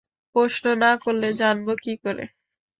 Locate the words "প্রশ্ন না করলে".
0.35-1.29